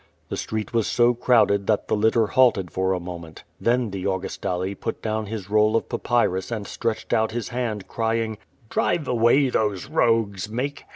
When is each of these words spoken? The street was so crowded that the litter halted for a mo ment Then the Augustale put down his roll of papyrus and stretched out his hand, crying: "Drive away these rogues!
The 0.29 0.35
street 0.35 0.73
was 0.73 0.87
so 0.87 1.13
crowded 1.13 1.67
that 1.67 1.87
the 1.87 1.95
litter 1.95 2.25
halted 2.25 2.71
for 2.71 2.91
a 2.93 2.99
mo 2.99 3.19
ment 3.19 3.43
Then 3.59 3.91
the 3.91 4.05
Augustale 4.07 4.73
put 4.73 4.99
down 4.99 5.27
his 5.27 5.47
roll 5.47 5.75
of 5.75 5.89
papyrus 5.89 6.49
and 6.49 6.65
stretched 6.65 7.13
out 7.13 7.33
his 7.33 7.49
hand, 7.49 7.87
crying: 7.87 8.39
"Drive 8.67 9.07
away 9.07 9.51
these 9.51 9.85
rogues! 9.87 10.49